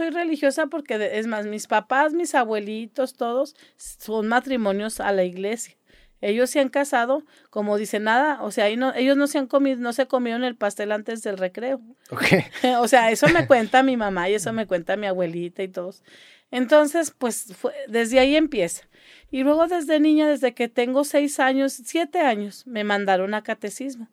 soy 0.00 0.08
religiosa 0.08 0.68
porque, 0.68 1.10
es 1.18 1.26
más, 1.26 1.44
mis 1.44 1.66
papás, 1.66 2.14
mis 2.14 2.34
abuelitos, 2.34 3.12
todos 3.12 3.54
son 3.76 4.28
matrimonios 4.28 4.98
a 4.98 5.12
la 5.12 5.24
iglesia. 5.24 5.76
Ellos 6.22 6.48
se 6.48 6.58
han 6.58 6.70
casado, 6.70 7.22
como 7.50 7.76
dice 7.76 8.00
nada, 8.00 8.42
o 8.42 8.50
sea, 8.50 8.74
no, 8.76 8.94
ellos 8.94 9.18
no 9.18 9.26
se 9.26 9.36
han 9.36 9.46
comido, 9.46 9.78
no 9.78 9.92
se 9.92 10.06
comieron 10.06 10.42
el 10.42 10.56
pastel 10.56 10.92
antes 10.92 11.22
del 11.22 11.36
recreo. 11.36 11.82
Okay. 12.10 12.44
o 12.78 12.88
sea, 12.88 13.10
eso 13.10 13.28
me 13.28 13.46
cuenta 13.46 13.82
mi 13.82 13.98
mamá 13.98 14.30
y 14.30 14.34
eso 14.34 14.54
me 14.54 14.66
cuenta 14.66 14.96
mi 14.96 15.06
abuelita 15.06 15.62
y 15.62 15.68
todos. 15.68 16.02
Entonces, 16.50 17.10
pues 17.10 17.52
desde 17.86 18.20
ahí 18.20 18.36
empieza. 18.36 18.88
Y 19.30 19.42
luego 19.42 19.66
desde 19.66 20.00
niña, 20.00 20.26
desde 20.26 20.54
que 20.54 20.68
tengo 20.68 21.04
seis 21.04 21.40
años, 21.40 21.74
siete 21.84 22.20
años, 22.20 22.66
me 22.66 22.84
mandaron 22.84 23.34
a 23.34 23.42
catecismo. 23.42 24.08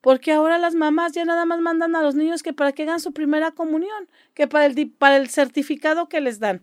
Porque 0.00 0.32
ahora 0.32 0.58
las 0.58 0.74
mamás 0.74 1.12
ya 1.12 1.24
nada 1.24 1.44
más 1.44 1.60
mandan 1.60 1.96
a 1.96 2.02
los 2.02 2.14
niños 2.14 2.42
que 2.42 2.52
para 2.52 2.72
que 2.72 2.84
hagan 2.84 3.00
su 3.00 3.12
primera 3.12 3.50
comunión, 3.50 4.08
que 4.34 4.46
para 4.46 4.66
el, 4.66 4.90
para 4.90 5.16
el 5.16 5.28
certificado 5.28 6.08
que 6.08 6.20
les 6.20 6.38
dan. 6.38 6.62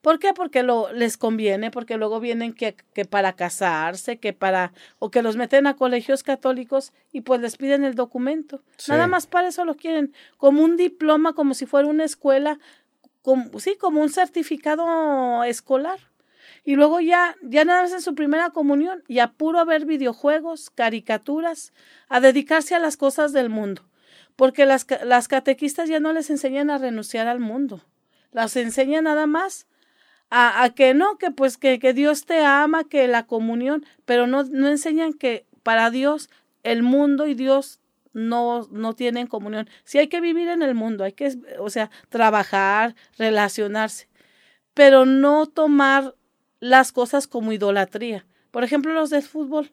¿Por 0.00 0.20
qué? 0.20 0.32
Porque 0.32 0.62
lo, 0.62 0.92
les 0.92 1.16
conviene, 1.16 1.70
porque 1.72 1.96
luego 1.96 2.20
vienen 2.20 2.52
que, 2.52 2.76
que, 2.94 3.04
para 3.04 3.32
casarse, 3.34 4.18
que 4.18 4.32
para, 4.32 4.72
o 5.00 5.10
que 5.10 5.22
los 5.22 5.36
meten 5.36 5.66
a 5.66 5.74
colegios 5.74 6.22
católicos 6.22 6.92
y 7.12 7.22
pues 7.22 7.40
les 7.40 7.56
piden 7.56 7.84
el 7.84 7.96
documento. 7.96 8.62
Nada 8.86 9.08
más 9.08 9.26
para 9.26 9.48
eso 9.48 9.64
lo 9.64 9.74
quieren, 9.74 10.14
como 10.36 10.62
un 10.62 10.76
diploma, 10.76 11.32
como 11.32 11.54
si 11.54 11.66
fuera 11.66 11.88
una 11.88 12.04
escuela, 12.04 12.60
como, 13.22 13.58
sí, 13.58 13.76
como 13.76 14.00
un 14.00 14.10
certificado 14.10 15.42
escolar. 15.42 15.98
Y 16.64 16.76
luego 16.76 17.00
ya, 17.00 17.36
ya 17.42 17.64
nada 17.64 17.82
más 17.82 17.92
en 17.92 18.02
su 18.02 18.14
primera 18.14 18.50
comunión 18.50 19.02
y 19.08 19.20
a 19.20 19.32
puro 19.32 19.64
ver 19.64 19.86
videojuegos, 19.86 20.70
caricaturas, 20.70 21.72
a 22.08 22.20
dedicarse 22.20 22.74
a 22.74 22.78
las 22.78 22.96
cosas 22.96 23.32
del 23.32 23.50
mundo. 23.50 23.82
Porque 24.36 24.66
las, 24.66 24.86
las 25.04 25.28
catequistas 25.28 25.88
ya 25.88 26.00
no 26.00 26.12
les 26.12 26.30
enseñan 26.30 26.70
a 26.70 26.78
renunciar 26.78 27.26
al 27.26 27.40
mundo. 27.40 27.84
Las 28.30 28.56
enseñan 28.56 29.04
nada 29.04 29.26
más 29.26 29.66
a, 30.30 30.70
que 30.74 30.94
no, 30.94 31.16
que 31.16 31.30
pues 31.30 31.56
que, 31.56 31.78
que, 31.78 31.94
Dios 31.94 32.26
te 32.26 32.44
ama, 32.44 32.84
que 32.84 33.08
la 33.08 33.26
comunión, 33.26 33.84
pero 34.04 34.26
no, 34.26 34.44
no 34.44 34.68
enseñan 34.68 35.14
que 35.14 35.46
para 35.62 35.90
Dios 35.90 36.28
el 36.62 36.82
mundo 36.82 37.26
y 37.26 37.34
Dios 37.34 37.80
no, 38.12 38.66
no 38.70 38.94
tienen 38.94 39.26
comunión. 39.26 39.68
Sí 39.84 39.98
hay 39.98 40.08
que 40.08 40.20
vivir 40.20 40.48
en 40.48 40.62
el 40.62 40.74
mundo, 40.74 41.04
hay 41.04 41.12
que, 41.12 41.34
o 41.58 41.70
sea, 41.70 41.90
trabajar, 42.08 42.94
relacionarse, 43.16 44.08
pero 44.74 45.06
no 45.06 45.46
tomar 45.46 46.14
las 46.60 46.92
cosas 46.92 47.26
como 47.26 47.52
idolatría. 47.52 48.26
Por 48.50 48.64
ejemplo, 48.64 48.92
los 48.92 49.10
del 49.10 49.22
fútbol. 49.22 49.72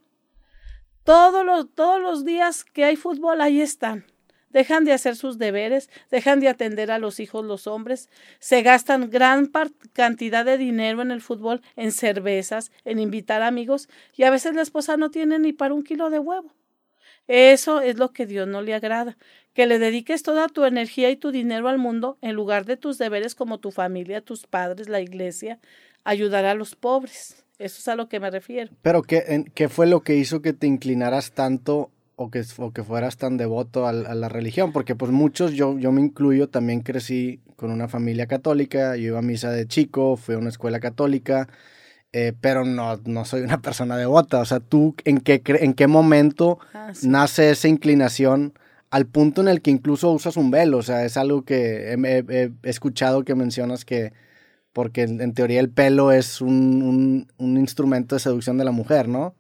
Todos 1.04 1.46
los, 1.46 1.74
todos 1.74 2.02
los 2.02 2.26
días 2.26 2.64
que 2.64 2.84
hay 2.84 2.96
fútbol, 2.96 3.42
ahí 3.42 3.62
están 3.62 4.06
dejan 4.56 4.86
de 4.86 4.94
hacer 4.94 5.18
sus 5.18 5.38
deberes, 5.38 5.90
dejan 6.10 6.40
de 6.40 6.48
atender 6.48 6.90
a 6.90 6.98
los 6.98 7.20
hijos 7.20 7.44
los 7.44 7.68
hombres, 7.68 8.10
se 8.40 8.62
gastan 8.62 9.10
gran 9.10 9.52
cantidad 9.92 10.46
de 10.46 10.58
dinero 10.58 11.02
en 11.02 11.12
el 11.12 11.20
fútbol, 11.20 11.62
en 11.76 11.92
cervezas, 11.92 12.72
en 12.86 13.00
invitar 13.00 13.42
amigos 13.42 13.90
y 14.16 14.24
a 14.24 14.30
veces 14.32 14.56
la 14.56 14.62
esposa 14.62 14.96
no 14.96 15.12
tiene 15.12 15.40
ni 15.40 15.52
para 15.52 15.74
un 15.74 15.84
kilo 15.84 16.10
de 16.10 16.20
huevo. 16.20 16.54
Eso 17.28 17.82
es 17.82 17.98
lo 17.98 18.14
que 18.14 18.26
Dios 18.26 18.48
no 18.48 18.62
le 18.62 18.74
agrada, 18.74 19.18
que 19.54 19.66
le 19.66 19.78
dediques 19.78 20.24
toda 20.24 20.48
tu 20.48 20.64
energía 20.64 21.10
y 21.10 21.18
tu 21.18 21.32
dinero 21.32 21.68
al 21.68 21.78
mundo 21.78 22.18
en 22.22 22.34
lugar 22.34 22.64
de 22.64 22.78
tus 22.78 22.98
deberes 22.98 23.36
como 23.36 23.60
tu 23.60 23.72
familia, 23.72 24.22
tus 24.22 24.48
padres, 24.48 24.88
la 24.88 25.02
iglesia, 25.02 25.60
ayudar 26.06 26.46
a 26.46 26.54
los 26.54 26.76
pobres. 26.76 27.44
Eso 27.60 27.80
es 27.80 27.88
a 27.90 27.96
lo 27.96 28.08
que 28.08 28.20
me 28.22 28.32
refiero. 28.32 28.72
Pero 28.82 29.02
¿qué, 29.02 29.46
qué 29.54 29.68
fue 29.70 29.88
lo 29.88 30.02
que 30.02 30.16
hizo 30.16 30.42
que 30.42 30.54
te 30.54 30.68
inclinaras 30.68 31.32
tanto 31.32 31.92
o 32.16 32.32
que, 32.32 32.44
o 32.58 32.72
que 32.72 32.84
fueras 32.84 33.18
tan 33.18 33.38
devoto 33.38 33.88
a, 33.88 33.94
la 33.94 34.30
religión, 34.30 34.72
porque 34.72 34.96
pues 34.96 35.12
muchos, 35.12 35.54
yo, 35.54 35.78
yo 35.78 35.92
me 35.92 36.02
incluyo, 36.02 36.48
también 36.50 36.82
crecí 36.82 37.42
con 37.56 37.72
una 37.72 37.88
familia 37.88 38.28
católica, 38.28 38.96
yo 38.96 39.08
iba 39.08 39.20
a 39.20 39.22
misa 39.22 39.52
de 39.52 39.68
chico, 39.68 40.16
fui 40.16 40.36
a 40.36 40.38
una 40.38 40.50
escuela 40.50 40.80
católica, 40.80 41.50
eh, 42.14 42.34
pero 42.40 42.64
no, 42.64 42.98
no 43.06 43.26
soy 43.26 43.42
una 43.42 43.58
persona 43.62 43.98
devota, 43.98 44.40
o 44.40 44.46
sea, 44.46 44.60
tú, 44.60 44.96
¿en 45.04 45.20
qué, 45.20 45.42
en 45.46 45.74
qué 45.74 45.88
momento 45.88 46.60
ah, 46.74 46.94
nace 47.04 47.50
esa 47.52 47.68
inclinación 47.68 48.54
al 48.92 49.08
punto 49.08 49.42
en 49.42 49.50
el 49.50 49.62
que 49.62 49.72
incluso 49.72 50.12
usas 50.12 50.38
un 50.38 50.52
velo? 50.52 50.78
O 50.78 50.84
sea, 50.84 51.04
es 51.04 51.18
algo 51.18 51.44
que 51.44 51.94
he, 51.94 52.52
escuchado 52.64 53.24
que 53.24 53.36
mencionas 53.36 53.84
que, 53.84 54.14
porque 54.76 55.04
en, 55.04 55.34
teoría 55.34 55.62
el 55.62 55.70
pelo 55.70 56.12
es 56.12 56.42
un, 56.42 57.30
un, 57.38 57.58
instrumento 57.58 58.14
de 58.14 58.20
seducción 58.20 58.58
de 58.58 58.66
la 58.66 58.72
mujer, 58.72 59.08
¿no? 59.08 59.34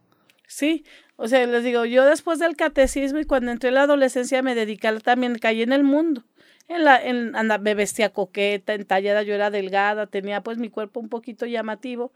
Sí, 0.48 0.86
o 1.18 1.28
sea, 1.28 1.46
les 1.46 1.62
digo, 1.62 1.84
yo 1.84 2.06
después 2.06 2.40
del 2.40 2.56
catecismo 2.56 3.20
y 3.20 3.26
cuando 3.26 3.52
entré 3.52 3.68
en 3.68 3.76
la 3.76 3.82
adolescencia 3.82 4.42
me 4.42 4.56
dediqué 4.56 4.90
también, 5.02 5.38
caí 5.38 5.62
en 5.62 5.74
el 5.74 5.84
mundo. 5.84 6.24
En 6.70 6.86
la, 6.86 7.04
en, 7.04 7.36
anda, 7.36 7.58
me 7.58 7.76
vestía 7.76 8.14
coqueta, 8.14 8.76
entallada, 8.76 9.24
yo 9.24 9.34
era 9.34 9.52
delgada, 9.52 10.08
tenía 10.08 10.40
pues 10.40 10.58
mi 10.58 10.70
cuerpo 10.70 11.02
un 11.02 11.10
poquito 11.10 11.46
llamativo. 11.46 12.14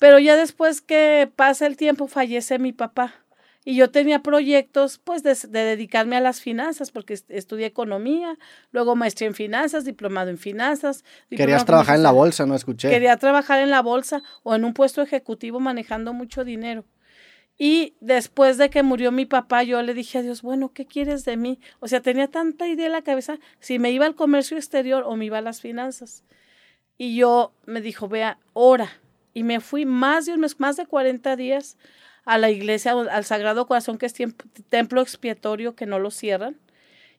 Pero 0.00 0.18
ya 0.18 0.34
después 0.34 0.80
que 0.80 1.30
pasa 1.36 1.68
el 1.68 1.76
tiempo 1.76 2.08
fallece 2.08 2.58
mi 2.58 2.72
papá. 2.72 3.14
Y 3.64 3.76
yo 3.76 3.90
tenía 3.90 4.22
proyectos, 4.22 4.98
pues, 4.98 5.22
de, 5.22 5.34
dedicarme 5.34 6.16
a 6.16 6.20
las 6.20 6.40
finanzas, 6.40 6.90
porque 6.90 7.18
estudié 7.28 7.66
economía, 7.66 8.38
luego 8.72 8.96
maestría 8.96 9.28
en 9.28 9.34
finanzas, 9.34 9.84
diplomado 9.84 10.30
en 10.30 10.38
finanzas. 10.38 11.04
Querías 11.28 11.66
trabajar 11.66 11.96
en 11.96 12.02
la 12.02 12.10
bolsa, 12.10 12.46
no 12.46 12.54
escuché. 12.54 12.88
Quería 12.88 13.16
trabajar 13.18 13.60
en 13.60 13.70
la 13.70 13.82
bolsa 13.82 14.22
o 14.42 14.54
en 14.54 14.64
un 14.64 14.72
puesto 14.72 15.02
ejecutivo 15.02 15.60
manejando 15.60 16.14
mucho 16.14 16.44
dinero. 16.44 16.86
Y 17.58 17.94
después 18.00 18.56
de 18.56 18.70
que 18.70 18.82
murió 18.82 19.12
mi 19.12 19.26
papá, 19.26 19.62
yo 19.62 19.82
le 19.82 19.92
dije 19.92 20.16
a 20.16 20.22
Dios, 20.22 20.40
bueno, 20.40 20.72
¿qué 20.72 20.86
quieres 20.86 21.26
de 21.26 21.36
mí? 21.36 21.60
O 21.80 21.88
sea, 21.88 22.00
tenía 22.00 22.28
tanta 22.28 22.66
idea 22.66 22.86
en 22.86 22.92
la 22.92 23.02
cabeza 23.02 23.38
si 23.58 23.78
me 23.78 23.90
iba 23.90 24.06
al 24.06 24.14
comercio 24.14 24.56
exterior 24.56 25.04
o 25.06 25.14
me 25.16 25.26
iba 25.26 25.36
a 25.36 25.42
las 25.42 25.60
finanzas. 25.60 26.24
Y 26.96 27.16
yo 27.16 27.52
me 27.66 27.82
dijo, 27.82 28.08
vea, 28.08 28.38
ora. 28.54 28.90
Y 29.34 29.42
me 29.42 29.60
fui 29.60 29.84
más 29.84 30.24
de 30.24 30.32
un 30.32 30.40
mes, 30.40 30.58
más 30.58 30.78
de 30.78 30.86
40 30.86 31.36
días 31.36 31.76
a 32.24 32.38
la 32.38 32.50
iglesia, 32.50 32.92
al 32.92 33.24
Sagrado 33.24 33.66
Corazón, 33.66 33.98
que 33.98 34.06
es 34.06 34.14
templo 34.68 35.00
expiatorio, 35.00 35.74
que 35.74 35.86
no 35.86 35.98
lo 35.98 36.10
cierran. 36.10 36.56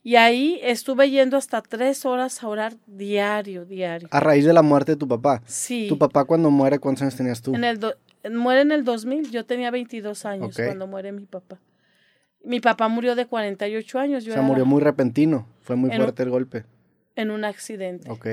Y 0.03 0.16
ahí 0.16 0.59
estuve 0.63 1.12
yendo 1.12 1.38
hasta 1.38 1.62
tres 1.62 2.06
horas 2.06 2.41
a 2.44 2.47
orar 2.47 2.73
diario, 2.88 3.66
diario. 3.66 4.07
A 4.11 4.19
raíz 4.19 4.45
de 4.45 4.53
la 4.53 4.63
muerte 4.63 4.94
de 4.94 4.95
tu 4.97 5.07
papá. 5.07 5.44
Sí. 5.45 5.88
¿Tu 5.88 5.97
papá 5.97 6.25
cuando 6.25 6.50
muere, 6.50 6.79
cuántos 6.79 7.03
años 7.03 7.16
tenías 7.16 7.41
tú? 7.41 7.53
En 7.53 7.63
el 7.63 7.79
muere 8.29 8.61
en 8.61 8.72
el 8.72 8.84
2000, 8.84 9.31
yo 9.31 9.45
tenía 9.45 9.72
22 9.72 10.25
años 10.25 10.56
cuando 10.56 10.88
muere 10.88 11.11
mi 11.11 11.25
papá. 11.25 11.59
Mi 12.44 12.59
papá 12.59 12.88
murió 12.88 13.16
de 13.16 13.28
48 13.28 14.00
años. 14.00 14.23
Yo 14.23 14.34
o 14.34 14.35
sea, 14.35 14.41
murió 14.44 14.66
muy 14.66 14.81
repentino, 14.81 15.47
fue 15.61 15.75
muy 15.75 15.91
fuerte 15.91 16.23
el 16.23 16.29
golpe. 16.29 16.66
En 17.16 17.29
un 17.29 17.45
accidente. 17.45 18.09
Ok. 18.09 18.28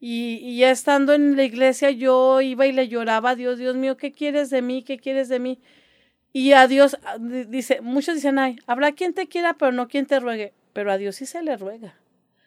Y, 0.00 0.56
ya 0.58 0.70
estando 0.70 1.12
en 1.12 1.36
la 1.36 1.44
iglesia, 1.44 1.90
yo 1.90 2.40
iba 2.40 2.66
y 2.66 2.72
le 2.72 2.88
lloraba 2.88 3.30
a 3.30 3.34
Dios, 3.34 3.58
Dios 3.58 3.76
mío, 3.76 3.96
¿qué 3.96 4.12
quieres 4.12 4.50
de 4.50 4.62
mí? 4.62 4.82
¿Qué 4.82 4.98
quieres 4.98 5.28
de 5.28 5.40
mí? 5.40 5.60
Y 6.32 6.52
a 6.52 6.68
Dios, 6.68 6.98
ah, 7.04 7.16
dice, 7.18 7.80
muchos 7.80 8.14
dicen, 8.14 8.38
ay, 8.38 8.58
habrá 8.66 8.92
quien 8.92 9.12
te 9.12 9.26
quiera, 9.26 9.54
pero 9.54 9.72
no 9.72 9.88
quien 9.88 10.06
te 10.06 10.20
ruegue. 10.20 10.52
Pero 10.72 10.92
a 10.92 10.98
Dios 10.98 11.16
sí 11.16 11.26
se 11.26 11.42
le 11.42 11.56
ruega. 11.56 11.96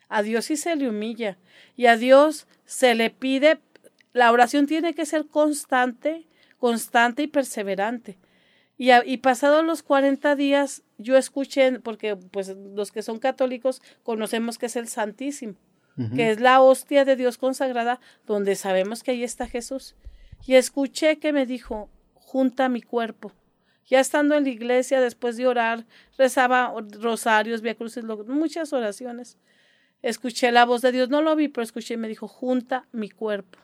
A 0.07 0.23
Dios 0.23 0.45
sí 0.45 0.55
se 0.55 0.75
le 0.75 0.87
humilla. 0.87 1.37
Y 1.75 1.87
a 1.87 1.97
Dios 1.97 2.47
se 2.65 2.95
le 2.95 3.09
pide, 3.09 3.59
la 4.13 4.31
oración 4.31 4.65
tiene 4.67 4.93
que 4.93 5.05
ser 5.05 5.25
constante, 5.25 6.25
constante 6.57 7.23
y 7.23 7.27
perseverante. 7.27 8.17
Y, 8.77 8.91
y 8.91 9.17
pasados 9.17 9.65
los 9.65 9.83
40 9.83 10.35
días, 10.35 10.83
yo 10.97 11.17
escuché, 11.17 11.79
porque 11.79 12.15
pues 12.15 12.55
los 12.73 12.91
que 12.91 13.01
son 13.01 13.19
católicos 13.19 13.81
conocemos 14.03 14.57
que 14.57 14.67
es 14.67 14.75
el 14.77 14.87
Santísimo, 14.87 15.55
que 16.15 16.31
es 16.31 16.39
la 16.39 16.61
hostia 16.61 17.05
de 17.05 17.15
Dios 17.15 17.37
consagrada, 17.37 17.99
donde 18.25 18.55
sabemos 18.55 19.03
que 19.03 19.11
ahí 19.11 19.23
está 19.23 19.47
Jesús. 19.47 19.95
Y 20.45 20.55
escuché 20.55 21.19
que 21.19 21.33
me 21.33 21.45
dijo, 21.45 21.89
junta 22.13 22.69
mi 22.69 22.81
cuerpo. 22.81 23.31
Ya 23.85 23.99
estando 23.99 24.35
en 24.35 24.45
la 24.45 24.49
iglesia, 24.49 25.01
después 25.01 25.37
de 25.37 25.47
orar, 25.47 25.85
rezaba 26.17 26.73
rosarios, 26.99 27.61
vía 27.61 27.75
cruces, 27.75 28.03
muchas 28.03 28.73
oraciones. 28.73 29.37
Escuché 30.01 30.51
la 30.51 30.65
voz 30.65 30.81
de 30.81 30.91
Dios, 30.91 31.09
no 31.09 31.21
lo 31.21 31.35
vi, 31.35 31.47
pero 31.47 31.63
escuché 31.63 31.95
y 31.95 31.97
me 31.97 32.07
dijo, 32.07 32.27
junta 32.27 32.87
mi 32.91 33.09
cuerpo. 33.09 33.59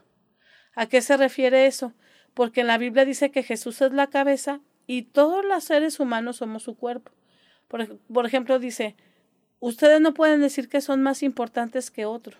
¿A 0.76 0.88
qué 0.88 1.02
se 1.02 1.18
refiere 1.18 1.66
eso? 1.66 1.94
porque 2.38 2.62
en 2.62 2.68
la 2.68 2.78
Biblia 2.78 3.04
dice 3.04 3.32
que 3.32 3.42
Jesús 3.42 3.82
es 3.82 3.94
la 3.94 4.12
cabeza 4.12 4.62
y 4.86 5.02
todos 5.02 5.44
los 5.44 5.64
seres 5.64 6.00
humanos 6.00 6.36
somos 6.36 6.62
su 6.62 6.78
cuerpo. 6.78 7.12
Por, 7.68 8.28
ejemplo, 8.28 8.60
dice, 8.60 8.96
ustedes 9.60 10.02
no 10.02 10.14
pueden 10.14 10.42
decir 10.42 10.70
que 10.70 10.82
son 10.82 11.02
más 11.02 11.24
importantes 11.24 11.92
que 11.92 12.06
otro. 12.06 12.38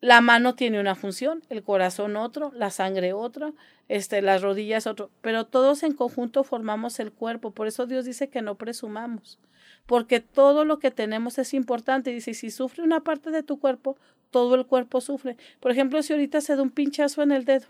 La 0.00 0.20
mano 0.20 0.56
tiene 0.56 0.80
una 0.80 0.96
función, 0.96 1.42
el 1.48 1.62
corazón 1.62 2.16
otro, 2.16 2.50
la 2.56 2.70
sangre 2.70 3.12
otro, 3.12 3.54
este, 3.88 4.20
las 4.20 4.42
rodillas 4.42 4.88
otro, 4.88 5.10
pero 5.20 5.46
todos 5.46 5.84
en 5.84 5.92
conjunto 5.92 6.42
formamos 6.42 6.98
el 6.98 7.12
cuerpo. 7.12 7.52
Por 7.52 7.68
eso 7.68 7.86
Dios 7.86 8.04
dice 8.04 8.28
que 8.28 8.42
no 8.42 8.56
presumamos, 8.56 9.38
porque 9.86 10.18
todo 10.18 10.64
lo 10.64 10.80
que 10.80 10.90
tenemos 10.90 11.38
es 11.38 11.54
importante. 11.54 12.10
Dice, 12.10 12.34
si 12.34 12.50
sufre 12.50 12.82
una 12.82 13.00
parte 13.00 13.30
de 13.30 13.44
tu 13.44 13.60
cuerpo, 13.60 13.96
todo 14.30 14.56
el 14.56 14.66
cuerpo 14.66 15.00
sufre. 15.00 15.36
Por 15.60 15.70
ejemplo, 15.70 16.02
si 16.02 16.12
ahorita 16.12 16.40
se 16.40 16.56
da 16.56 16.62
un 16.62 16.70
pinchazo 16.70 17.22
en 17.22 17.30
el 17.30 17.44
dedo, 17.44 17.66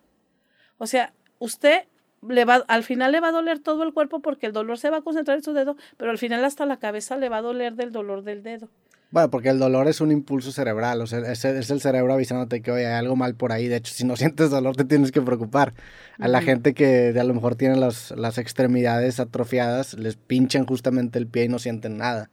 o 0.79 0.87
sea, 0.87 1.13
usted 1.39 1.85
le 2.29 2.45
va, 2.45 2.65
al 2.69 2.85
final 2.85 3.13
le 3.13 3.21
va 3.21 3.29
a 3.29 3.33
doler 3.33 3.59
todo 3.59 3.83
el 3.83 3.93
cuerpo 3.93 4.21
porque 4.21 4.47
el 4.47 4.53
dolor 4.53 4.79
se 4.79 4.91
va 4.91 4.99
a 4.99 5.03
concentrar 5.03 5.37
en 5.37 5.45
su 5.45 5.53
dedo, 5.53 5.77
pero 5.97 6.11
al 6.11 6.19
final 6.19 6.45
hasta 6.45 6.67
la 6.67 6.79
cabeza 6.79 7.17
le 7.17 7.29
va 7.29 7.39
a 7.39 7.43
doler 7.43 7.75
del 7.75 7.93
dolor 7.93 8.23
del 8.23 8.43
dedo. 8.43 8.69
Bueno, 9.11 9.29
porque 9.31 9.51
el 9.51 9.59
dolor 9.59 9.89
es 9.89 10.01
un 10.01 10.11
impulso 10.11 10.53
cerebral, 10.53 11.03
o 11.03 11.07
sea, 11.07 11.19
es, 11.19 11.45
es, 11.45 11.71
el 11.71 11.83
cerebro 11.83 12.15
avisándote 12.15 12.63
que, 12.63 12.73
oye, 12.73 12.87
hay 12.87 12.95
algo 12.95 13.15
mal 13.15 13.35
por 13.35 13.53
ahí. 13.53 13.69
De 13.69 13.77
hecho, 13.77 13.93
si 13.93 14.05
no 14.05 14.17
sientes 14.17 14.49
dolor, 14.51 14.75
te 14.75 14.85
tienes 14.85 15.13
que 15.13 15.21
preocupar. 15.21 15.75
A 16.19 16.29
la 16.29 16.41
gente 16.41 16.73
que 16.73 17.15
a 17.19 17.25
lo 17.25 17.35
mejor 17.35 17.57
tiene 17.57 17.77
las, 17.77 18.13
las 18.13 18.39
extremidades 18.39 19.21
atrofiadas, 19.21 19.95
les 19.95 20.17
pinchan 20.17 20.65
justamente 20.65 21.19
el 21.19 21.27
pie 21.27 21.45
y 21.45 21.49
no 21.49 21.59
sienten 21.59 21.99
nada. 21.99 22.31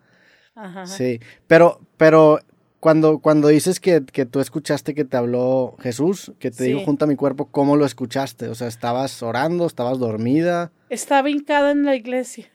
Ajá. 0.56 0.86
Sí, 0.86 1.20
pero, 1.48 1.82
pero 1.98 2.40
cuando, 2.80 3.20
cuando 3.20 3.50
dices 3.50 3.80
que, 3.80 4.04
que, 4.06 4.26
tú 4.26 4.40
escuchaste 4.40 4.94
que 4.94 5.06
te 5.06 5.18
habló 5.18 5.76
Jesús, 5.80 6.32
que 6.40 6.52
te 6.52 6.64
dijo 6.64 6.82
junto 6.86 7.06
a 7.06 7.08
mi 7.08 7.16
cuerpo, 7.16 7.46
¿cómo 7.46 7.76
lo 7.76 7.86
escuchaste? 7.86 8.48
O 8.48 8.56
sea, 8.56 8.68
¿estabas 8.68 9.22
orando? 9.22 9.66
¿Estabas 9.66 10.00
dormida? 10.00 10.72
Estaba 10.90 11.30
hincada 11.30 11.72
en 11.72 11.84
la 11.84 11.96
iglesia. 11.96 12.50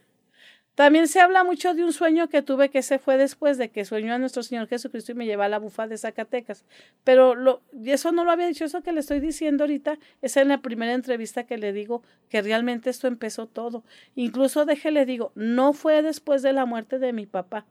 También 0.75 1.06
se 1.06 1.21
habla 1.21 1.44
mucho 1.44 1.73
de 1.73 1.85
un 1.85 1.93
sueño 1.93 2.29
que 2.29 2.43
tuve 2.43 2.69
que 2.69 2.82
se 2.82 2.99
fue 2.99 3.17
después 3.17 3.59
de 3.59 3.69
que 3.69 3.85
soñó 3.85 4.12
a 4.12 4.19
nuestro 4.19 4.43
Señor 4.43 4.67
Jesucristo 4.67 5.12
y 5.12 5.15
me 5.15 5.25
llevó 5.25 5.43
a 5.44 5.49
la 5.49 5.61
bufa 5.61 5.87
de 5.87 5.97
Zacatecas. 5.97 6.65
Pero 7.05 7.37
lo, 7.37 7.62
eso 7.85 8.11
no 8.11 8.25
lo 8.25 8.32
había 8.32 8.49
dicho, 8.49 8.65
eso 8.65 8.82
que 8.82 8.91
le 8.91 8.99
estoy 8.99 9.21
diciendo 9.21 9.65
ahorita 9.65 9.99
es 10.21 10.37
en 10.37 10.49
la 10.49 10.59
primera 10.62 10.93
entrevista 10.93 11.44
que 11.44 11.59
le 11.59 11.73
digo 11.73 12.03
que 12.29 12.43
realmente 12.43 12.91
esto 12.91 13.06
empezó 13.06 13.47
todo. 13.47 13.85
Incluso 14.17 14.65
deje 14.65 14.91
le 14.91 15.06
digo, 15.06 15.31
no 15.37 15.75
fue 15.75 16.03
después 16.03 16.43
de 16.43 16.53
la 16.53 16.67
muerte 16.67 16.99
de 16.99 17.12
mi 17.12 17.26
papá. 17.26 17.67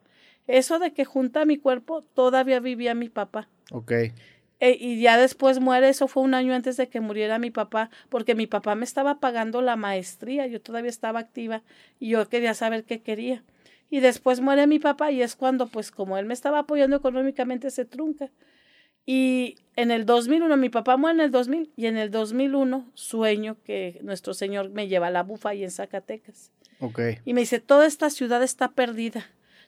Eso 0.48 0.80
de 0.80 0.94
que 0.94 1.06
junta 1.06 1.42
a 1.42 1.46
mi 1.46 1.58
cuerpo 1.58 2.04
todavía 2.14 2.60
vivía 2.60 2.94
mi 2.94 3.10
papá. 3.10 3.50
Ok. 3.72 3.92
E, 4.60 4.78
y 4.80 5.02
ya 5.02 5.18
después 5.18 5.60
muere, 5.60 5.90
eso 5.90 6.08
fue 6.08 6.24
un 6.24 6.34
año 6.34 6.54
antes 6.54 6.78
de 6.78 6.88
que 6.88 7.02
muriera 7.02 7.40
mi 7.40 7.52
papá, 7.52 7.90
porque 8.10 8.36
mi 8.36 8.48
papá 8.48 8.76
me 8.76 8.86
estaba 8.86 9.20
pagando 9.20 9.62
la 9.62 9.76
maestría, 9.76 10.48
yo 10.48 10.62
todavía 10.62 10.90
estaba 10.90 11.20
activa 11.20 11.64
y 12.00 12.10
yo 12.10 12.30
quería 12.30 12.54
saber 12.54 12.84
qué 12.84 13.02
quería. 13.02 13.44
Y 13.90 14.00
después 14.00 14.40
muere 14.40 14.66
mi 14.68 14.80
papá 14.80 15.12
y 15.12 15.22
es 15.22 15.36
cuando, 15.36 15.68
pues 15.68 15.92
como 15.92 16.18
él 16.18 16.26
me 16.26 16.34
estaba 16.34 16.60
apoyando 16.60 16.96
económicamente, 16.96 17.72
se 17.72 17.86
trunca. 17.86 18.32
Y 19.06 19.56
en 19.76 19.92
el 19.92 20.06
2001, 20.06 20.56
mi 20.56 20.70
papá 20.70 20.96
muere 20.96 21.16
en 21.16 21.26
el 21.26 21.32
2000 21.32 21.74
y 21.76 21.88
en 21.88 21.98
el 21.98 22.10
2001 22.10 22.90
sueño 22.94 23.58
que 23.66 24.00
nuestro 24.02 24.34
Señor 24.34 24.70
me 24.70 24.88
lleva 24.88 25.08
a 25.08 25.12
la 25.12 25.24
bufa 25.24 25.54
y 25.54 25.64
en 25.64 25.72
Zacatecas. 25.72 26.52
Okay. 26.80 27.18
Y 27.26 27.34
me 27.34 27.42
dice, 27.42 27.60
toda 27.60 27.86
esta 27.86 28.10
ciudad 28.10 28.42
está 28.42 28.72
perdida 28.72 29.26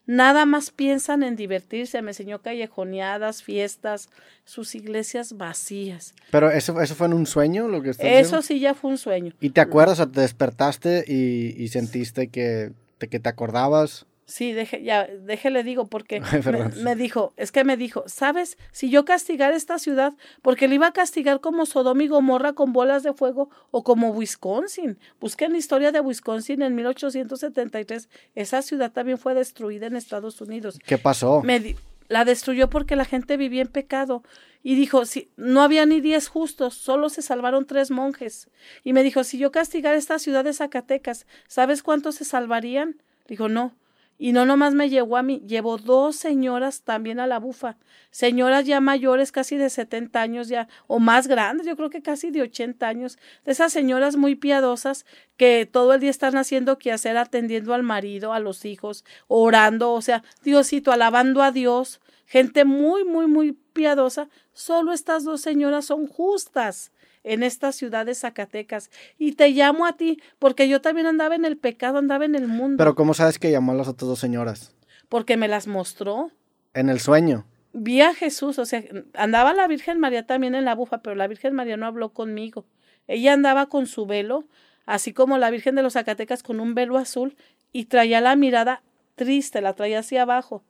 Nada 0.07 0.45
más 0.45 0.71
piensan 0.71 1.23
en 1.23 1.35
divertirse. 1.35 2.01
Me 2.01 2.11
enseñó 2.11 2.41
callejoneadas, 2.41 3.43
fiestas, 3.43 4.09
sus 4.43 4.75
iglesias 4.75 5.37
vacías. 5.37 6.13
Pero 6.31 6.51
eso, 6.51 6.79
eso 6.81 6.95
fue 6.95 7.07
en 7.07 7.13
un 7.13 7.25
sueño 7.25 7.67
lo 7.67 7.81
que 7.81 7.91
Eso 7.97 8.41
sí 8.41 8.59
ya 8.59 8.73
fue 8.73 8.91
un 8.91 8.97
sueño. 8.97 9.33
¿Y 9.39 9.49
te 9.49 9.61
acuerdas 9.61 9.99
o 9.99 10.07
te 10.07 10.21
despertaste 10.21 11.05
y, 11.07 11.55
y 11.61 11.67
sentiste 11.69 12.27
que, 12.27 12.71
que 12.99 13.19
te 13.19 13.29
acordabas? 13.29 14.05
Sí, 14.27 14.53
deje, 14.53 14.81
ya, 14.81 15.07
déjele 15.21 15.63
digo, 15.63 15.87
porque 15.87 16.19
me, 16.83 16.95
dijo, 16.95 17.33
es 17.37 17.51
que 17.51 17.63
me 17.63 17.77
dijo, 17.77 18.03
¿sabes? 18.07 18.57
Si 18.71 18.89
yo 18.89 19.05
castigar 19.05 19.53
esta 19.53 19.77
ciudad, 19.77 20.13
porque 20.41 20.67
le 20.67 20.75
iba 20.75 20.87
a 20.87 20.93
castigar 20.93 21.41
como 21.41 21.67
Sodoma 21.67 22.03
y 22.03 22.07
Gomorra 22.07 22.53
con 22.53 22.73
bolas 22.73 23.03
de 23.03 23.13
fuego 23.13 23.49
o 23.69 23.83
como 23.83 24.09
Wisconsin. 24.09 24.97
Busquen 25.19 25.51
la 25.51 25.59
historia 25.59 25.91
de 25.91 25.99
Wisconsin 25.99 26.63
en 26.63 26.73
1873. 26.73 28.09
Esa 28.33 28.63
ciudad 28.63 28.91
también 28.91 29.19
fue 29.19 29.35
destruida 29.35 29.85
en 29.85 29.95
Estados 29.95 30.41
Unidos. 30.41 30.79
¿Qué 30.83 30.97
pasó? 30.97 31.43
Me, 31.43 31.75
la 32.07 32.25
destruyó 32.25 32.67
porque 32.69 32.95
la 32.95 33.05
gente 33.05 33.37
vivía 33.37 33.61
en 33.61 33.67
pecado. 33.67 34.23
Y 34.63 34.73
dijo, 34.73 35.05
si 35.05 35.29
no 35.37 35.61
había 35.61 35.85
ni 35.85 36.01
diez 36.01 36.27
justos, 36.27 36.73
solo 36.73 37.09
se 37.09 37.21
salvaron 37.21 37.67
tres 37.67 37.91
monjes. 37.91 38.49
Y 38.83 38.93
me 38.93 39.03
dijo, 39.03 39.23
si 39.23 39.37
yo 39.37 39.51
castigar 39.51 39.93
esta 39.93 40.17
ciudad 40.17 40.43
de 40.43 40.53
Zacatecas, 40.53 41.27
¿sabes 41.47 41.83
cuántos 41.83 42.15
se 42.15 42.25
salvarían? 42.25 42.95
Dijo, 43.27 43.49
no 43.49 43.75
y 44.17 44.31
no 44.31 44.45
nomás 44.45 44.73
me 44.73 44.89
llevó 44.89 45.17
a 45.17 45.23
mí, 45.23 45.41
llevó 45.45 45.77
dos 45.77 46.15
señoras 46.15 46.83
también 46.83 47.19
a 47.19 47.27
la 47.27 47.39
bufa, 47.39 47.77
señoras 48.11 48.65
ya 48.65 48.79
mayores, 48.79 49.31
casi 49.31 49.57
de 49.57 49.69
70 49.69 50.21
años 50.21 50.47
ya, 50.47 50.67
o 50.87 50.99
más 50.99 51.27
grandes, 51.27 51.67
yo 51.67 51.75
creo 51.75 51.89
que 51.89 52.01
casi 52.01 52.31
de 52.31 52.41
80 52.41 52.87
años, 52.87 53.17
de 53.43 53.51
esas 53.51 53.73
señoras 53.73 54.15
muy 54.15 54.35
piadosas 54.35 55.05
que 55.37 55.65
todo 55.69 55.93
el 55.93 55.99
día 55.99 56.09
están 56.09 56.37
haciendo 56.37 56.77
que 56.77 56.91
hacer, 56.91 57.17
atendiendo 57.17 57.73
al 57.73 57.83
marido, 57.83 58.33
a 58.33 58.39
los 58.39 58.63
hijos, 58.65 59.03
orando, 59.27 59.91
o 59.91 60.01
sea, 60.01 60.23
Diosito, 60.43 60.91
alabando 60.91 61.43
a 61.43 61.51
Dios, 61.51 61.99
gente 62.25 62.65
muy, 62.65 63.03
muy, 63.03 63.27
muy 63.27 63.51
piadosa, 63.73 64.29
solo 64.53 64.93
estas 64.93 65.25
dos 65.25 65.41
señoras 65.41 65.85
son 65.85 66.07
justas 66.07 66.91
en 67.25 67.43
esta 67.43 67.71
ciudad 67.71 68.05
de 68.05 68.15
Zacatecas. 68.15 68.91
Y 69.17 69.33
te 69.33 69.49
llamo 69.49 69.85
a 69.85 69.93
ti, 69.93 70.21
porque 70.39 70.69
yo 70.69 70.79
también 70.79 71.07
andaba 71.07 71.35
en 71.35 71.43
el 71.43 71.57
pecado, 71.57 71.97
andaba 71.97 72.23
en 72.23 72.35
el 72.35 72.47
mundo. 72.47 72.77
Pero 72.77 72.95
¿cómo 72.95 73.13
sabes 73.13 73.39
que 73.39 73.51
llamó 73.51 73.73
a 73.73 73.75
las 73.75 73.87
otras 73.87 74.07
dos 74.07 74.19
señoras? 74.19 74.73
Porque 75.09 75.35
me 75.35 75.47
las 75.47 75.67
mostró. 75.67 76.31
En 76.73 76.89
el 76.89 76.99
sueño. 76.99 77.45
Vi 77.73 78.01
a 78.01 78.13
Jesús, 78.13 78.59
o 78.59 78.65
sea, 78.65 78.83
andaba 79.15 79.53
la 79.53 79.67
Virgen 79.67 79.99
María 79.99 80.25
también 80.25 80.55
en 80.55 80.63
la 80.65 80.75
bufa, 80.75 80.99
pero 80.99 81.15
la 81.15 81.27
Virgen 81.27 81.53
María 81.53 81.75
no 81.77 81.87
habló 81.87 82.13
conmigo. 82.13 82.65
Ella 83.07 83.33
andaba 83.33 83.65
con 83.65 83.87
su 83.87 84.05
velo, 84.05 84.45
así 84.85 85.11
como 85.11 85.37
la 85.37 85.49
Virgen 85.49 85.75
de 85.75 85.83
los 85.83 85.93
Zacatecas 85.93 86.43
con 86.43 86.59
un 86.59 86.75
velo 86.75 86.97
azul, 86.97 87.35
y 87.73 87.85
traía 87.85 88.21
la 88.21 88.35
mirada 88.35 88.81
triste, 89.15 89.61
la 89.61 89.73
traía 89.73 89.99
hacia 89.99 90.21
abajo. 90.21 90.63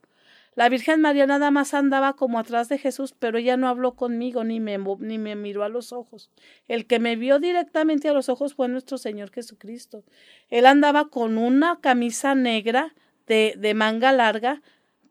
La 0.55 0.69
Virgen 0.69 1.01
María 1.01 1.27
nada 1.27 1.51
más 1.51 1.73
andaba 1.73 2.13
como 2.13 2.39
atrás 2.39 2.69
de 2.69 2.77
Jesús, 2.77 3.13
pero 3.17 3.37
ella 3.37 3.57
no 3.57 3.67
habló 3.67 3.95
conmigo 3.95 4.45
ni 4.45 4.61
me, 4.61 4.77
ni 4.99 5.17
me 5.17 5.35
miró 5.35 5.63
a 5.63 5.69
los 5.69 5.91
ojos. 5.91 6.31
El 6.69 6.87
que 6.87 6.99
me 6.99 7.17
vio 7.17 7.39
directamente 7.39 8.07
a 8.07 8.13
los 8.13 8.29
ojos 8.29 8.53
fue 8.53 8.69
nuestro 8.69 8.97
Señor 8.97 9.31
Jesucristo. 9.31 10.05
Él 10.49 10.65
andaba 10.65 11.09
con 11.09 11.37
una 11.37 11.81
camisa 11.81 12.35
negra 12.35 12.95
de, 13.27 13.55
de 13.57 13.73
manga 13.73 14.13
larga, 14.13 14.61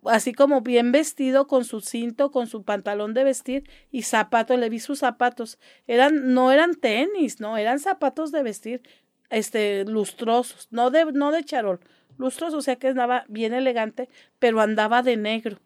así 0.04 0.32
como 0.32 0.62
bien 0.62 0.92
vestido, 0.92 1.46
con 1.46 1.66
su 1.66 1.82
cinto, 1.82 2.30
con 2.30 2.46
su 2.46 2.62
pantalón 2.62 3.12
de 3.12 3.24
vestir 3.24 3.68
y 3.90 4.02
zapatos. 4.02 4.58
Le 4.58 4.70
vi 4.70 4.78
sus 4.78 5.00
zapatos. 5.00 5.58
Eran, 5.86 6.32
no 6.32 6.52
eran 6.52 6.74
tenis, 6.74 7.40
no, 7.40 7.58
eran 7.58 7.80
zapatos 7.80 8.32
de 8.32 8.42
vestir, 8.42 8.82
este, 9.28 9.84
lustrosos, 9.84 10.68
no 10.70 10.90
de, 10.90 11.06
no 11.12 11.32
de 11.32 11.44
charol, 11.44 11.80
lustros, 12.18 12.54
o 12.54 12.62
sea 12.62 12.76
que 12.76 12.88
andaba 12.88 13.24
bien 13.28 13.52
elegante, 13.52 14.08
pero 14.38 14.60
andaba 14.60 15.02
de 15.02 15.16
negro. 15.16 15.58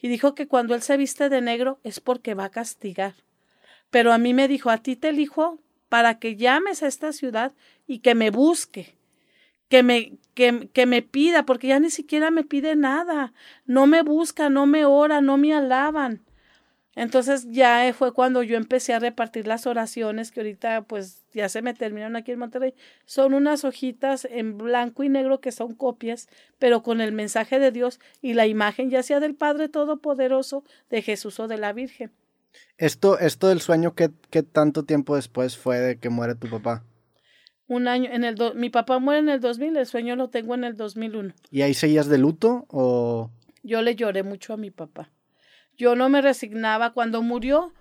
Y 0.00 0.08
dijo 0.08 0.34
que 0.34 0.46
cuando 0.46 0.74
él 0.74 0.82
se 0.82 0.96
viste 0.96 1.28
de 1.28 1.40
negro 1.40 1.78
es 1.84 2.00
porque 2.00 2.34
va 2.34 2.46
a 2.46 2.50
castigar. 2.50 3.14
Pero 3.90 4.12
a 4.12 4.18
mí 4.18 4.34
me 4.34 4.48
dijo, 4.48 4.70
a 4.70 4.78
ti 4.78 4.96
te 4.96 5.10
elijo 5.10 5.58
para 5.88 6.18
que 6.18 6.36
llames 6.36 6.82
a 6.82 6.86
esta 6.88 7.12
ciudad 7.12 7.52
y 7.86 7.98
que 7.98 8.14
me 8.14 8.30
busque, 8.30 8.94
que 9.68 9.82
me, 9.82 10.14
que, 10.34 10.68
que 10.72 10.86
me 10.86 11.02
pida, 11.02 11.44
porque 11.44 11.68
ya 11.68 11.78
ni 11.78 11.90
siquiera 11.90 12.30
me 12.30 12.44
pide 12.44 12.76
nada, 12.76 13.32
no 13.66 13.86
me 13.86 14.02
busca, 14.02 14.48
no 14.48 14.66
me 14.66 14.84
ora, 14.84 15.20
no 15.20 15.36
me 15.36 15.54
alaban. 15.54 16.22
Entonces 16.94 17.46
ya 17.50 17.92
fue 17.94 18.12
cuando 18.12 18.42
yo 18.42 18.56
empecé 18.56 18.92
a 18.92 18.98
repartir 18.98 19.46
las 19.46 19.66
oraciones 19.66 20.30
que 20.30 20.40
ahorita 20.40 20.82
pues 20.82 21.24
ya 21.32 21.48
se 21.48 21.62
me 21.62 21.72
terminaron 21.72 22.16
aquí 22.16 22.32
en 22.32 22.38
Monterrey. 22.38 22.74
Son 23.06 23.32
unas 23.32 23.64
hojitas 23.64 24.26
en 24.30 24.58
blanco 24.58 25.02
y 25.02 25.08
negro 25.08 25.40
que 25.40 25.52
son 25.52 25.74
copias, 25.74 26.28
pero 26.58 26.82
con 26.82 27.00
el 27.00 27.12
mensaje 27.12 27.58
de 27.58 27.70
Dios 27.70 27.98
y 28.20 28.34
la 28.34 28.46
imagen 28.46 28.90
ya 28.90 29.02
sea 29.02 29.20
del 29.20 29.34
Padre 29.34 29.70
Todopoderoso, 29.70 30.64
de 30.90 31.00
Jesús 31.00 31.40
o 31.40 31.48
de 31.48 31.56
la 31.56 31.72
Virgen. 31.72 32.12
Esto, 32.76 33.18
esto 33.18 33.48
del 33.48 33.62
sueño, 33.62 33.94
¿qué, 33.94 34.10
qué 34.28 34.42
tanto 34.42 34.84
tiempo 34.84 35.16
después 35.16 35.56
fue 35.56 35.78
de 35.78 35.98
que 35.98 36.10
muere 36.10 36.34
tu 36.34 36.50
papá? 36.50 36.84
Un 37.68 37.88
año, 37.88 38.10
en 38.12 38.24
el 38.24 38.36
mi 38.54 38.68
papá 38.68 38.98
muere 38.98 39.20
en 39.20 39.30
el 39.30 39.40
2000, 39.40 39.78
el 39.78 39.86
sueño 39.86 40.14
lo 40.16 40.28
tengo 40.28 40.54
en 40.54 40.64
el 40.64 40.76
2001. 40.76 41.32
¿Y 41.50 41.62
ahí 41.62 41.72
seguías 41.72 42.08
de 42.08 42.18
luto 42.18 42.66
o...? 42.68 43.30
Yo 43.62 43.80
le 43.80 43.94
lloré 43.94 44.24
mucho 44.24 44.52
a 44.52 44.56
mi 44.58 44.70
papá 44.70 45.08
yo 45.76 45.96
no 45.96 46.08
me 46.08 46.20
resignaba. 46.20 46.92
Cuando 46.92 47.22
murió, 47.22 47.72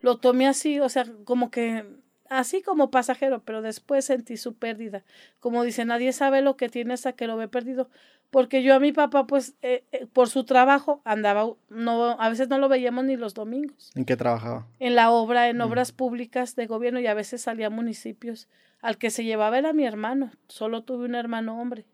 lo 0.00 0.18
tomé 0.18 0.46
así, 0.46 0.80
o 0.80 0.88
sea, 0.88 1.06
como 1.24 1.50
que 1.50 1.84
así 2.28 2.62
como 2.62 2.90
pasajero, 2.90 3.42
pero 3.44 3.62
después 3.62 4.04
sentí 4.04 4.36
su 4.36 4.54
pérdida. 4.54 5.04
Como 5.40 5.62
dice, 5.62 5.84
nadie 5.84 6.12
sabe 6.12 6.42
lo 6.42 6.56
que 6.56 6.68
tiene 6.68 6.94
hasta 6.94 7.12
que 7.12 7.26
lo 7.26 7.36
ve 7.36 7.48
perdido. 7.48 7.88
Porque 8.30 8.62
yo 8.62 8.74
a 8.74 8.80
mi 8.80 8.92
papá, 8.92 9.26
pues, 9.26 9.54
eh, 9.62 9.84
eh, 9.90 10.06
por 10.12 10.28
su 10.28 10.44
trabajo, 10.44 11.00
andaba, 11.04 11.50
no, 11.70 12.20
a 12.20 12.28
veces 12.28 12.48
no 12.48 12.58
lo 12.58 12.68
veíamos 12.68 13.04
ni 13.04 13.16
los 13.16 13.32
domingos. 13.32 13.90
¿En 13.94 14.04
qué 14.04 14.16
trabajaba? 14.16 14.66
En 14.78 14.94
la 14.94 15.10
obra, 15.10 15.48
en 15.48 15.60
obras 15.62 15.92
públicas 15.92 16.54
de 16.54 16.66
gobierno 16.66 17.00
y 17.00 17.06
a 17.06 17.14
veces 17.14 17.40
salía 17.40 17.68
a 17.68 17.70
municipios. 17.70 18.48
Al 18.82 18.98
que 18.98 19.10
se 19.10 19.24
llevaba 19.24 19.58
era 19.58 19.72
mi 19.72 19.84
hermano, 19.84 20.30
solo 20.46 20.82
tuve 20.82 21.06
un 21.06 21.14
hermano 21.14 21.60
hombre. 21.60 21.86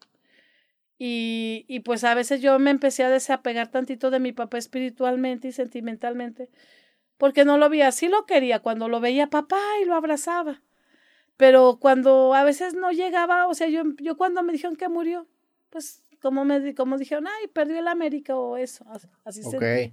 Y, 1.06 1.66
y 1.68 1.80
pues 1.80 2.02
a 2.02 2.14
veces 2.14 2.40
yo 2.40 2.58
me 2.58 2.70
empecé 2.70 3.04
a 3.04 3.10
desapegar 3.10 3.70
tantito 3.70 4.10
de 4.10 4.20
mi 4.20 4.32
papá 4.32 4.56
espiritualmente 4.56 5.48
y 5.48 5.52
sentimentalmente, 5.52 6.48
porque 7.18 7.44
no 7.44 7.58
lo 7.58 7.68
veía, 7.68 7.92
sí 7.92 8.08
lo 8.08 8.24
quería 8.24 8.60
cuando 8.60 8.88
lo 8.88 9.00
veía 9.00 9.28
papá 9.28 9.60
y 9.82 9.84
lo 9.84 9.96
abrazaba, 9.96 10.62
pero 11.36 11.76
cuando 11.78 12.32
a 12.32 12.42
veces 12.42 12.72
no 12.72 12.90
llegaba, 12.90 13.48
o 13.48 13.52
sea, 13.52 13.68
yo, 13.68 13.82
yo 14.00 14.16
cuando 14.16 14.42
me 14.42 14.54
dijeron 14.54 14.76
que 14.76 14.88
murió, 14.88 15.28
pues 15.68 16.02
como 16.22 16.46
me 16.46 16.74
como 16.74 16.96
dijeron, 16.96 17.26
ay, 17.26 17.48
perdió 17.48 17.80
el 17.80 17.88
América 17.88 18.34
o 18.34 18.56
eso, 18.56 18.86
así 19.24 19.42
se 19.42 19.92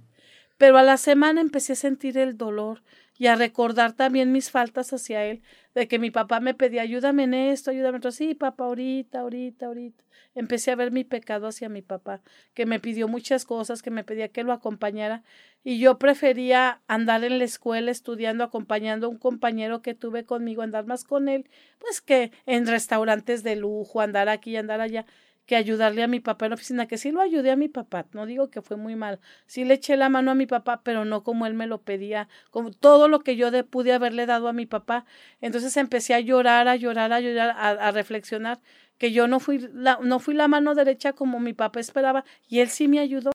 Pero 0.56 0.78
a 0.78 0.82
la 0.82 0.96
semana 0.96 1.42
empecé 1.42 1.74
a 1.74 1.76
sentir 1.76 2.16
el 2.16 2.38
dolor 2.38 2.82
y 3.22 3.28
a 3.28 3.36
recordar 3.36 3.92
también 3.92 4.32
mis 4.32 4.50
faltas 4.50 4.92
hacia 4.92 5.24
él, 5.24 5.42
de 5.76 5.86
que 5.86 6.00
mi 6.00 6.10
papá 6.10 6.40
me 6.40 6.54
pedía, 6.54 6.82
ayúdame 6.82 7.22
en 7.22 7.34
esto, 7.34 7.70
ayúdame 7.70 7.98
en 7.98 8.00
esto. 8.00 8.10
Sí, 8.10 8.34
papá, 8.34 8.64
ahorita, 8.64 9.20
ahorita, 9.20 9.66
ahorita. 9.66 10.02
Empecé 10.34 10.72
a 10.72 10.74
ver 10.74 10.90
mi 10.90 11.04
pecado 11.04 11.46
hacia 11.46 11.68
mi 11.68 11.82
papá, 11.82 12.20
que 12.52 12.66
me 12.66 12.80
pidió 12.80 13.06
muchas 13.06 13.44
cosas, 13.44 13.80
que 13.80 13.92
me 13.92 14.02
pedía 14.02 14.30
que 14.30 14.42
lo 14.42 14.52
acompañara, 14.52 15.22
y 15.62 15.78
yo 15.78 16.00
prefería 16.00 16.80
andar 16.88 17.22
en 17.22 17.38
la 17.38 17.44
escuela 17.44 17.92
estudiando, 17.92 18.42
acompañando 18.42 19.06
a 19.06 19.10
un 19.10 19.18
compañero 19.18 19.82
que 19.82 19.94
tuve 19.94 20.24
conmigo, 20.24 20.62
andar 20.62 20.86
más 20.86 21.04
con 21.04 21.28
él, 21.28 21.48
pues 21.78 22.00
que 22.00 22.32
en 22.46 22.66
restaurantes 22.66 23.44
de 23.44 23.54
lujo, 23.54 24.00
andar 24.00 24.28
aquí 24.28 24.50
y 24.50 24.56
andar 24.56 24.80
allá 24.80 25.06
que 25.46 25.56
ayudarle 25.56 26.02
a 26.02 26.08
mi 26.08 26.20
papá 26.20 26.46
en 26.46 26.50
la 26.50 26.54
oficina, 26.54 26.86
que 26.86 26.98
sí 26.98 27.10
lo 27.10 27.20
ayudé 27.20 27.50
a 27.50 27.56
mi 27.56 27.68
papá, 27.68 28.06
no 28.12 28.26
digo 28.26 28.50
que 28.50 28.62
fue 28.62 28.76
muy 28.76 28.96
mal, 28.96 29.20
sí 29.46 29.64
le 29.64 29.74
eché 29.74 29.96
la 29.96 30.08
mano 30.08 30.30
a 30.30 30.34
mi 30.34 30.46
papá, 30.46 30.82
pero 30.84 31.04
no 31.04 31.22
como 31.24 31.46
él 31.46 31.54
me 31.54 31.66
lo 31.66 31.82
pedía, 31.82 32.28
como 32.50 32.70
todo 32.70 33.08
lo 33.08 33.20
que 33.20 33.36
yo 33.36 33.50
de, 33.50 33.64
pude 33.64 33.92
haberle 33.92 34.26
dado 34.26 34.48
a 34.48 34.52
mi 34.52 34.66
papá. 34.66 35.04
Entonces 35.40 35.76
empecé 35.76 36.14
a 36.14 36.20
llorar, 36.20 36.68
a 36.68 36.76
llorar, 36.76 37.12
a 37.12 37.20
llorar, 37.20 37.50
a, 37.50 37.70
a 37.70 37.90
reflexionar 37.92 38.60
que 38.98 39.10
yo 39.12 39.26
no 39.26 39.40
fui, 39.40 39.58
la, 39.72 39.98
no 40.00 40.20
fui 40.20 40.32
la 40.34 40.46
mano 40.46 40.76
derecha 40.76 41.12
como 41.12 41.40
mi 41.40 41.54
papá 41.54 41.80
esperaba 41.80 42.24
y 42.48 42.60
él 42.60 42.68
sí 42.68 42.86
me 42.86 43.00
ayudó. 43.00 43.30